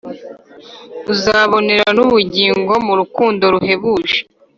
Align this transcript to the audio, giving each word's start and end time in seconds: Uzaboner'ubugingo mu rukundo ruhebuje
Uzaboner'ubugingo 1.11 2.73
mu 2.85 2.93
rukundo 2.99 3.43
ruhebuje 3.53 4.17